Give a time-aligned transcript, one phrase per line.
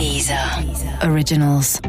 [0.00, 0.64] Dieser
[1.02, 1.82] Originals.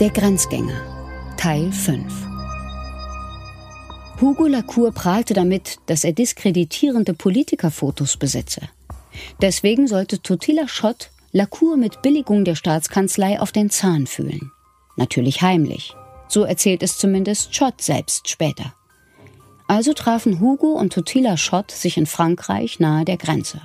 [0.00, 0.72] Der Grenzgänger
[1.36, 2.14] Teil 5
[4.22, 8.62] Hugo Lacour prahlte damit, dass er diskreditierende Politikerfotos besitze.
[9.42, 14.52] Deswegen sollte Totila Schott Lacour mit Billigung der Staatskanzlei auf den Zahn fühlen.
[14.96, 15.94] Natürlich heimlich.
[16.28, 18.74] So erzählt es zumindest Schott selbst später.
[19.68, 23.60] Also trafen Hugo und Totila Schott sich in Frankreich nahe der Grenze.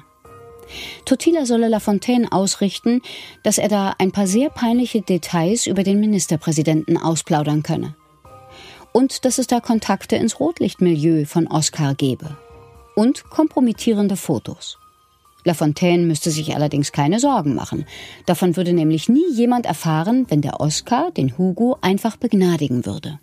[1.06, 3.02] Totila solle Lafontaine ausrichten,
[3.44, 7.96] dass er da ein paar sehr peinliche Details über den Ministerpräsidenten ausplaudern könne.
[8.94, 12.38] Und dass es da Kontakte ins Rotlichtmilieu von Oscar gebe.
[12.96, 14.81] Und kompromittierende Fotos.
[15.44, 17.86] Lafontaine müsste sich allerdings keine Sorgen machen.
[18.26, 23.20] Davon würde nämlich nie jemand erfahren, wenn der Oscar den Hugo einfach begnadigen würde.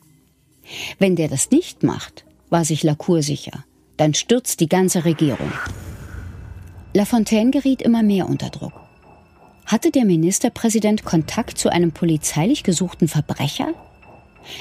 [0.98, 3.64] Wenn der das nicht macht, war sich Lacour sicher,
[3.96, 5.52] dann stürzt die ganze Regierung.
[6.94, 8.72] Lafontaine geriet immer mehr unter Druck.
[9.66, 13.74] Hatte der Ministerpräsident Kontakt zu einem polizeilich gesuchten Verbrecher?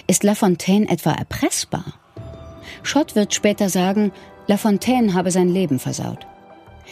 [0.06, 1.86] Ist Lafontaine etwa erpressbar?
[2.84, 4.12] Schott wird später sagen,
[4.48, 6.28] Lafontaine habe sein Leben versaut.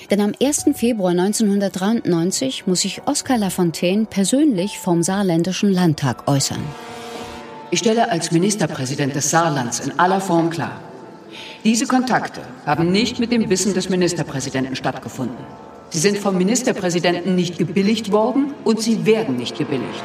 [0.09, 0.65] Denn am 1.
[0.75, 6.63] Februar 1993 muss sich Oskar Lafontaine persönlich vom saarländischen Landtag äußern.
[7.71, 10.79] Ich stelle als Ministerpräsident des Saarlands in aller Form klar,
[11.63, 15.37] diese Kontakte haben nicht mit dem Wissen des Ministerpräsidenten stattgefunden.
[15.89, 20.03] Sie sind vom Ministerpräsidenten nicht gebilligt worden und sie werden nicht gebilligt.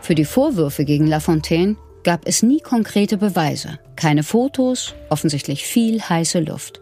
[0.00, 6.40] Für die Vorwürfe gegen Lafontaine gab es nie konkrete Beweise, keine Fotos, offensichtlich viel heiße
[6.40, 6.80] Luft.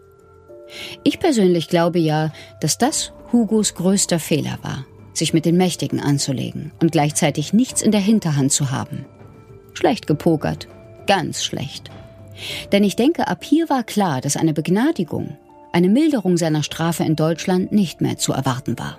[1.03, 2.31] Ich persönlich glaube ja,
[2.61, 7.91] dass das Hugos größter Fehler war, sich mit den Mächtigen anzulegen und gleichzeitig nichts in
[7.91, 9.05] der Hinterhand zu haben.
[9.73, 10.67] Schlecht gepokert,
[11.07, 11.89] ganz schlecht.
[12.71, 15.37] Denn ich denke, ab hier war klar, dass eine Begnadigung,
[15.71, 18.97] eine Milderung seiner Strafe in Deutschland nicht mehr zu erwarten war.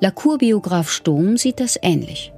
[0.00, 2.32] Lacour-Biograf Sturm sieht das ähnlich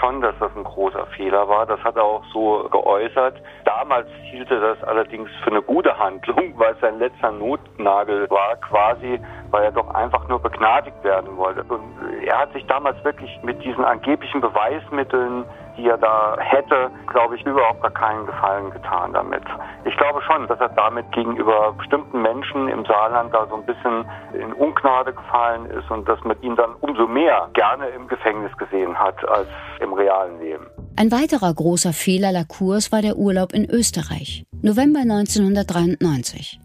[0.00, 1.66] schon, dass das ein großer Fehler war.
[1.66, 3.40] Das hat er auch so geäußert.
[3.64, 8.56] Damals hielt er das allerdings für eine gute Handlung, weil es sein letzter Notnagel war,
[8.56, 11.62] quasi, weil er doch einfach nur begnadigt werden wollte.
[11.64, 11.82] Und
[12.24, 15.44] er hat sich damals wirklich mit diesen angeblichen Beweismitteln
[15.76, 19.42] die er da hätte, glaube ich, überhaupt gar keinen Gefallen getan damit.
[19.84, 24.04] Ich glaube schon, dass er damit gegenüber bestimmten Menschen im Saarland da so ein bisschen
[24.34, 28.98] in Ungnade gefallen ist und dass man ihn dann umso mehr gerne im Gefängnis gesehen
[28.98, 29.48] hat als
[29.80, 30.66] im realen Leben.
[30.96, 36.60] Ein weiterer großer Fehler Lacours war der Urlaub in Österreich, November 1993.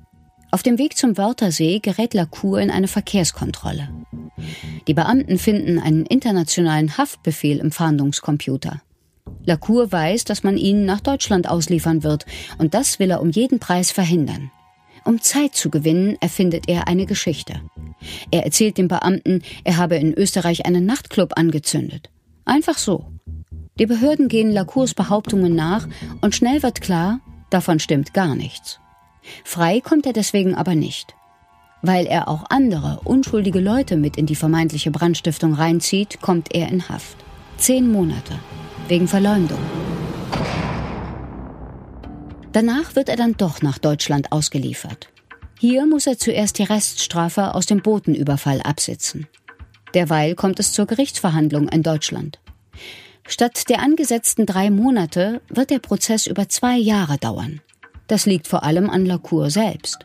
[0.51, 3.89] Auf dem Weg zum Wörthersee gerät Lacour in eine Verkehrskontrolle.
[4.87, 8.81] Die Beamten finden einen internationalen Haftbefehl im Fahndungscomputer.
[9.45, 12.25] Lacour weiß, dass man ihn nach Deutschland ausliefern wird,
[12.57, 14.51] und das will er um jeden Preis verhindern.
[15.03, 17.61] Um Zeit zu gewinnen, erfindet er eine Geschichte.
[18.31, 22.09] Er erzählt dem Beamten, er habe in Österreich einen Nachtclub angezündet.
[22.43, 23.05] Einfach so.
[23.77, 25.87] Die Behörden gehen Lacours Behauptungen nach
[26.21, 27.19] und schnell wird klar,
[27.51, 28.79] davon stimmt gar nichts.
[29.43, 31.13] Frei kommt er deswegen aber nicht.
[31.83, 36.89] Weil er auch andere, unschuldige Leute mit in die vermeintliche Brandstiftung reinzieht, kommt er in
[36.89, 37.17] Haft.
[37.57, 38.39] Zehn Monate
[38.87, 39.59] wegen Verleumdung.
[42.51, 45.09] Danach wird er dann doch nach Deutschland ausgeliefert.
[45.59, 49.27] Hier muss er zuerst die Reststrafe aus dem Botenüberfall absitzen.
[49.93, 52.39] Derweil kommt es zur Gerichtsverhandlung in Deutschland.
[53.27, 57.61] Statt der angesetzten drei Monate wird der Prozess über zwei Jahre dauern.
[58.07, 59.99] Das liegt vor allem an Lacour selbst.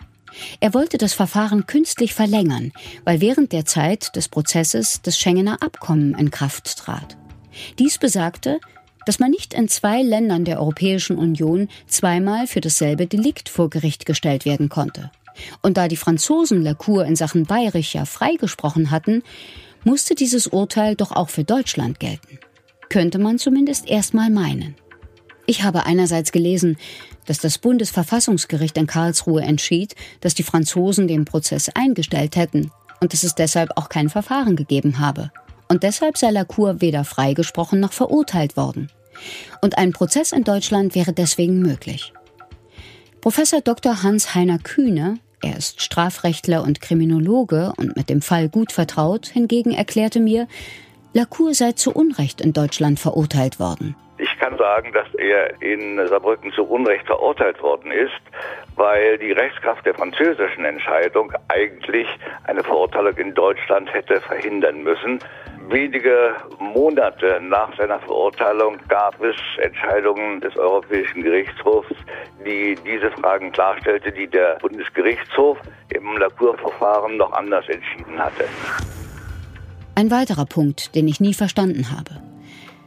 [0.61, 2.73] Er wollte das Verfahren künstlich verlängern,
[3.05, 7.17] weil während der Zeit des Prozesses das Schengener Abkommen in Kraft trat.
[7.79, 8.61] Dies besagte,
[9.07, 14.07] dass man nicht in zwei Ländern der Europäischen Union zweimal für dasselbe Delikt vor Gericht
[14.07, 15.11] gestellt werden konnte.
[15.63, 19.23] Und da die Franzosen Lacour in Sachen Bayrich ja freigesprochen hatten,
[19.85, 22.39] musste dieses Urteil doch auch für Deutschland gelten.
[22.91, 24.75] Könnte man zumindest erstmal meinen.
[25.47, 26.77] Ich habe einerseits gelesen,
[27.27, 32.71] dass das Bundesverfassungsgericht in Karlsruhe entschied, dass die Franzosen den Prozess eingestellt hätten
[33.01, 35.33] und dass es deshalb auch kein Verfahren gegeben habe
[35.71, 38.91] und deshalb sei Lacour weder freigesprochen noch verurteilt worden.
[39.63, 42.13] Und ein Prozess in Deutschland wäre deswegen möglich.
[43.21, 44.03] Professor Dr.
[44.03, 50.21] Hans-Heiner Kühne, er ist Strafrechtler und Kriminologe und mit dem Fall gut vertraut, hingegen erklärte
[50.21, 50.49] mir,
[51.13, 53.95] Lacour sei zu Unrecht in Deutschland verurteilt worden.
[54.19, 58.21] Ich kann sagen, dass er in Saarbrücken zu Unrecht verurteilt worden ist,
[58.77, 62.07] weil die Rechtskraft der französischen Entscheidung eigentlich
[62.45, 65.21] eine Verurteilung in Deutschland hätte verhindern müssen.
[65.71, 71.95] Wenige Monate nach seiner Verurteilung gab es Entscheidungen des Europäischen Gerichtshofs,
[72.45, 75.59] die diese Fragen klarstellte, die der Bundesgerichtshof
[75.95, 78.47] im Lacour-Verfahren noch anders entschieden hatte.
[79.95, 82.21] Ein weiterer Punkt, den ich nie verstanden habe.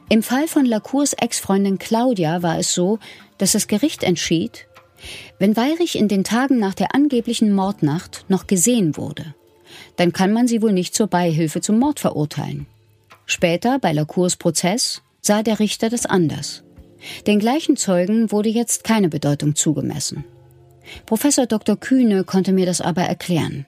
[0.10, 3.00] Im Fall von Lacours Ex-Freundin Claudia war es so,
[3.38, 4.68] dass das Gericht entschied,
[5.40, 9.36] wenn Weirich in den Tagen nach der angeblichen Mordnacht noch gesehen wurde,
[9.96, 12.66] dann kann man sie wohl nicht zur Beihilfe zum Mord verurteilen.
[13.26, 16.64] Später, bei Lacours Prozess, sah der Richter das anders.
[17.28, 20.24] Den gleichen Zeugen wurde jetzt keine Bedeutung zugemessen.
[21.06, 21.78] Professor Dr.
[21.78, 23.66] Kühne konnte mir das aber erklären.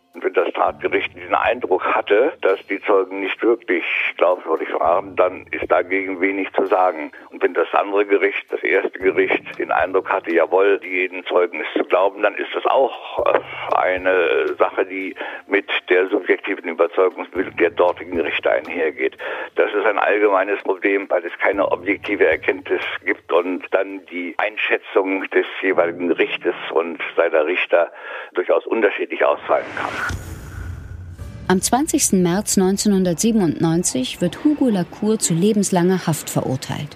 [0.56, 3.84] Tatgericht diesen Eindruck hatte, dass die Zeugen nicht wirklich
[4.18, 7.12] glaubwürdig waren, dann ist dagegen wenig zu sagen.
[7.30, 11.74] Und wenn das andere Gericht, das erste Gericht, den Eindruck hatte, jawohl, jeden Zeugen ist
[11.78, 13.40] zu glauben, dann ist das auch äh,
[13.76, 15.16] eine Sache, die
[15.48, 19.18] mit der subjektiven Überzeugungsbildung der dortigen Richter einhergeht.
[19.56, 25.30] Das ist ein allgemeines Problem, weil es keine objektive Erkenntnis gibt und dann die Einschätzung
[25.30, 27.92] des jeweiligen Gerichtes und seiner Richter
[28.34, 30.35] durchaus unterschiedlich ausfallen kann.
[31.48, 32.14] Am 20.
[32.14, 36.96] März 1997 wird Hugo Lacour zu lebenslanger Haft verurteilt.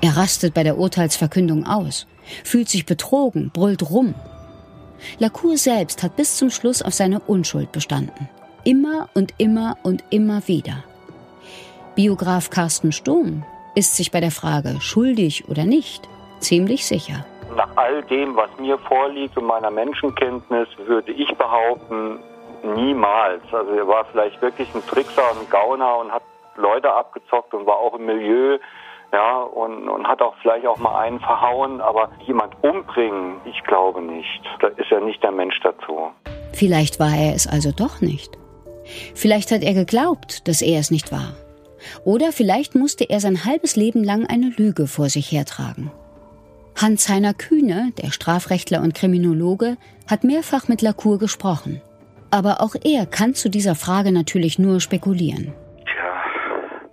[0.00, 2.08] Er rastet bei der Urteilsverkündung aus,
[2.42, 4.16] fühlt sich betrogen, brüllt rum.
[5.20, 8.28] Lacour selbst hat bis zum Schluss auf seine Unschuld bestanden.
[8.64, 10.82] Immer und immer und immer wieder.
[11.94, 13.44] Biograf Carsten Sturm
[13.76, 16.08] ist sich bei der Frage schuldig oder nicht
[16.40, 17.24] ziemlich sicher
[17.56, 22.18] nach all dem, was mir vorliegt und meiner Menschenkenntnis, würde ich behaupten,
[22.62, 23.42] niemals.
[23.52, 26.22] Also er war vielleicht wirklich ein Trickser, ein Gauner und hat
[26.56, 28.58] Leute abgezockt und war auch im Milieu,
[29.12, 34.02] ja, und, und hat auch vielleicht auch mal einen verhauen, aber jemand umbringen, ich glaube
[34.02, 34.42] nicht.
[34.60, 36.10] Da ist er nicht der Mensch dazu.
[36.52, 38.36] Vielleicht war er es also doch nicht.
[39.14, 41.34] Vielleicht hat er geglaubt, dass er es nicht war.
[42.04, 45.92] Oder vielleicht musste er sein halbes Leben lang eine Lüge vor sich hertragen.
[46.80, 49.76] Hans-Heiner Kühne, der Strafrechtler und Kriminologe,
[50.10, 51.80] hat mehrfach mit Lacour gesprochen.
[52.30, 55.54] Aber auch er kann zu dieser Frage natürlich nur spekulieren.
[55.86, 56.24] Tja,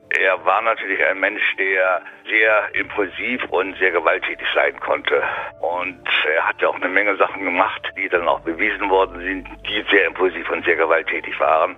[0.09, 5.23] er war natürlich ein Mensch, der sehr impulsiv und sehr gewalttätig sein konnte.
[5.61, 5.99] Und
[6.35, 9.83] er hat ja auch eine Menge Sachen gemacht, die dann auch bewiesen worden sind, die
[9.89, 11.75] sehr impulsiv und sehr gewalttätig waren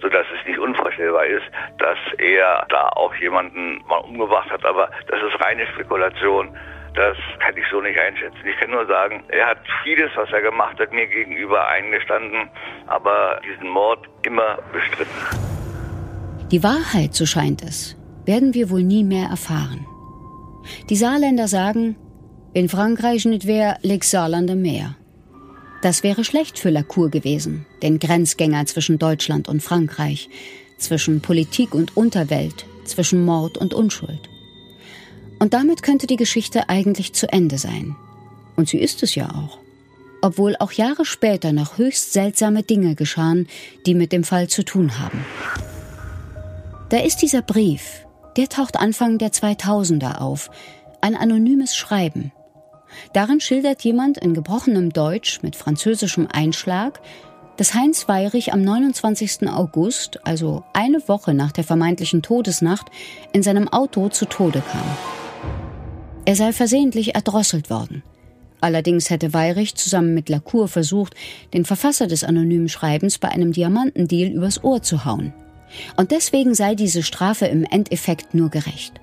[0.00, 1.46] sodass es nicht unvorstellbar ist,
[1.78, 4.64] dass er da auch jemanden mal umgebracht hat.
[4.64, 6.56] Aber das ist reine Spekulation.
[6.96, 8.38] Das kann ich so nicht einschätzen.
[8.44, 12.48] Ich kann nur sagen, er hat vieles, was er gemacht hat, mir gegenüber eingestanden,
[12.86, 15.12] aber diesen Mord immer bestritten.
[16.50, 19.86] Die Wahrheit, so scheint es, werden wir wohl nie mehr erfahren.
[20.88, 21.96] Die Saarländer sagen,
[22.54, 24.96] in Frankreich nicht wer liegt Saarlande mehr.
[25.82, 30.30] Das wäre schlecht für Lacour gewesen, den Grenzgänger zwischen Deutschland und Frankreich,
[30.78, 34.30] zwischen Politik und Unterwelt, zwischen Mord und Unschuld.
[35.38, 37.96] Und damit könnte die Geschichte eigentlich zu Ende sein.
[38.56, 39.58] Und sie ist es ja auch.
[40.22, 43.48] Obwohl auch Jahre später noch höchst seltsame Dinge geschahen,
[43.84, 45.24] die mit dem Fall zu tun haben.
[46.88, 48.06] Da ist dieser Brief,
[48.36, 50.50] der taucht Anfang der 2000er auf,
[51.00, 52.32] ein anonymes Schreiben.
[53.12, 57.00] Darin schildert jemand in gebrochenem Deutsch mit französischem Einschlag,
[57.56, 59.48] dass Heinz Weyrich am 29.
[59.48, 62.86] August, also eine Woche nach der vermeintlichen Todesnacht,
[63.32, 65.25] in seinem Auto zu Tode kam.
[66.26, 68.02] Er sei versehentlich erdrosselt worden.
[68.60, 71.14] Allerdings hätte Weyrich zusammen mit Lacour versucht,
[71.54, 75.32] den Verfasser des anonymen Schreibens bei einem Diamantendeal übers Ohr zu hauen.
[75.96, 78.94] Und deswegen sei diese Strafe im Endeffekt nur gerecht.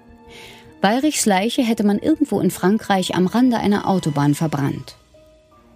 [0.81, 4.97] Weyrichs Leiche hätte man irgendwo in Frankreich am Rande einer Autobahn verbrannt.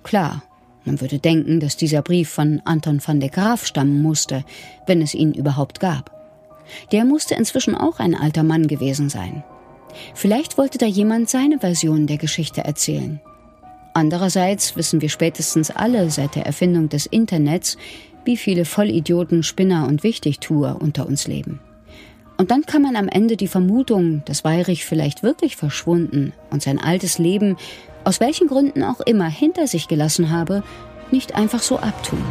[0.03, 0.43] Klar,
[0.83, 4.43] man würde denken, dass dieser Brief von Anton van de Graaf stammen musste,
[4.85, 6.11] wenn es ihn überhaupt gab.
[6.91, 9.45] Der musste inzwischen auch ein alter Mann gewesen sein.
[10.13, 13.19] Vielleicht wollte da jemand seine Version der Geschichte erzählen.
[13.93, 17.77] Andererseits wissen wir spätestens alle seit der Erfindung des Internets,
[18.25, 21.59] wie viele Vollidioten, Spinner und Wichtigtuer unter uns leben.
[22.37, 26.79] Und dann kann man am Ende die Vermutung, dass Weyrich vielleicht wirklich verschwunden und sein
[26.79, 27.57] altes Leben,
[28.03, 30.61] aus welchen Gründen auch immer, hinter sich gelassen habe,
[31.09, 32.23] nicht einfach so abtun.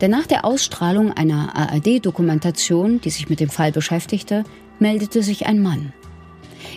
[0.00, 4.44] Denn nach der Ausstrahlung einer ARD-Dokumentation, die sich mit dem Fall beschäftigte,
[4.78, 5.92] meldete sich ein Mann.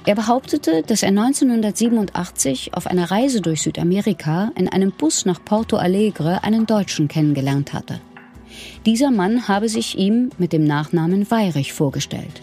[0.05, 5.77] Er behauptete, dass er 1987 auf einer Reise durch Südamerika in einem Bus nach Porto
[5.77, 8.01] Alegre einen Deutschen kennengelernt hatte.
[8.85, 12.41] Dieser Mann habe sich ihm mit dem Nachnamen Weyrich vorgestellt.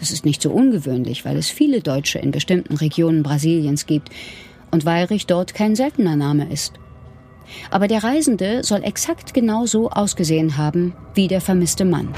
[0.00, 4.10] Das ist nicht so ungewöhnlich, weil es viele Deutsche in bestimmten Regionen Brasiliens gibt
[4.70, 6.74] und Weirich dort kein seltener Name ist.
[7.70, 12.08] Aber der Reisende soll exakt genau so ausgesehen haben wie der vermisste Mann.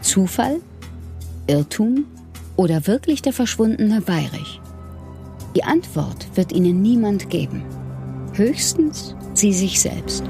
[0.00, 0.60] Zufall?
[1.46, 2.06] Irrtum?
[2.56, 4.60] Oder wirklich der verschwundene Weirich?
[5.56, 7.64] Die Antwort wird Ihnen niemand geben.
[8.34, 10.24] Höchstens Sie sich selbst.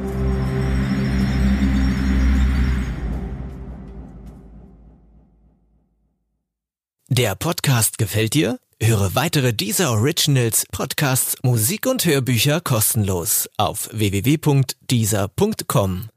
[7.08, 8.58] Der Podcast gefällt dir?
[8.82, 16.08] Höre weitere dieser Originals, Podcasts, Musik und Hörbücher kostenlos auf www.dieser.com.